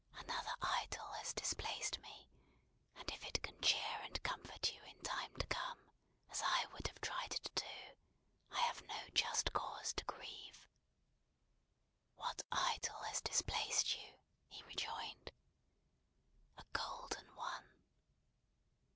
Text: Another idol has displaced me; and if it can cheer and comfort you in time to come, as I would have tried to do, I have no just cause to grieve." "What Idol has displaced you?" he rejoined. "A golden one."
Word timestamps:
Another 0.17 0.55
idol 0.63 1.11
has 1.11 1.31
displaced 1.31 1.99
me; 1.99 2.27
and 2.95 3.07
if 3.11 3.23
it 3.23 3.39
can 3.43 3.61
cheer 3.61 3.99
and 4.03 4.23
comfort 4.23 4.73
you 4.73 4.83
in 4.85 4.97
time 5.03 5.35
to 5.35 5.45
come, 5.45 5.77
as 6.31 6.41
I 6.43 6.65
would 6.73 6.87
have 6.87 6.99
tried 7.01 7.29
to 7.29 7.51
do, 7.53 7.95
I 8.51 8.61
have 8.61 8.81
no 8.81 9.09
just 9.13 9.53
cause 9.53 9.93
to 9.93 10.03
grieve." 10.05 10.65
"What 12.15 12.41
Idol 12.51 12.99
has 13.03 13.21
displaced 13.21 13.95
you?" 13.95 14.15
he 14.47 14.63
rejoined. 14.63 15.31
"A 16.57 16.63
golden 16.73 17.35
one." 17.35 17.71